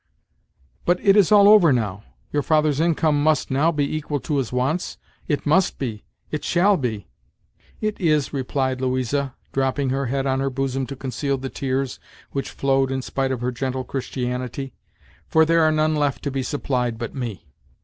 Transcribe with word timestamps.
"But 0.83 0.99
it 1.05 1.15
is 1.15 1.31
all 1.31 1.47
over 1.47 1.71
now! 1.71 2.01
your 2.31 2.41
father's 2.41 2.79
income 2.79 3.21
must 3.23 3.51
now 3.51 3.71
be 3.71 3.95
equal 3.95 4.19
to 4.21 4.37
his 4.37 4.51
wants 4.51 4.97
it 5.27 5.45
must 5.45 5.77
be 5.77 6.05
it 6.31 6.43
shall 6.43 6.75
be" 6.75 7.07
"It 7.81 7.99
is," 8.01 8.33
replied 8.33 8.81
Louisa, 8.81 9.35
dropping 9.51 9.91
her 9.91 10.07
head 10.07 10.25
on 10.25 10.39
her 10.39 10.49
bosom 10.49 10.87
to 10.87 10.95
conceal 10.95 11.37
the 11.37 11.49
tears 11.49 11.99
which 12.31 12.49
flowed 12.49 12.91
in 12.91 13.03
spite 13.03 13.31
of 13.31 13.41
her 13.41 13.51
gentle 13.51 13.83
Christianity 13.83 14.73
"for 15.27 15.45
there 15.45 15.61
are 15.61 15.71
none 15.71 15.95
left 15.95 16.23
to 16.23 16.31
be 16.31 16.41
supplied 16.41 16.97
but 16.97 17.13
me." 17.13 17.45